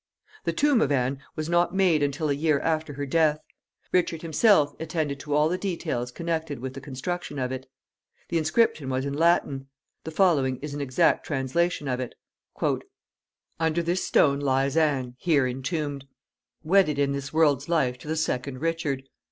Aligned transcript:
The 0.45 0.51
tomb 0.53 0.81
of 0.81 0.91
Anne 0.91 1.21
was 1.35 1.47
not 1.47 1.75
made 1.75 2.01
until 2.01 2.27
a 2.27 2.33
year 2.33 2.59
after 2.61 2.93
her 2.93 3.05
death. 3.05 3.37
Richard 3.91 4.23
himself 4.23 4.73
attended 4.81 5.19
to 5.19 5.35
all 5.35 5.47
the 5.47 5.59
details 5.59 6.09
connected 6.11 6.57
with 6.57 6.73
the 6.73 6.81
construction 6.81 7.37
of 7.37 7.51
it. 7.51 7.67
The 8.29 8.39
inscription 8.39 8.89
was 8.89 9.05
in 9.05 9.13
Latin. 9.13 9.67
The 10.03 10.09
following 10.09 10.57
is 10.59 10.73
an 10.73 10.81
exact 10.81 11.27
translation 11.27 11.87
of 11.87 11.99
it: 11.99 12.15
"Under 13.59 13.83
this 13.83 14.03
stone 14.03 14.39
lies 14.39 14.75
Anne, 14.75 15.17
here 15.19 15.45
entombed, 15.45 16.07
Wedded 16.63 16.97
in 16.97 17.11
this 17.11 17.31
world's 17.31 17.69
life 17.69 17.99
to 17.99 18.07
the 18.07 18.17
second 18.17 18.59
Richard. 18.59 19.03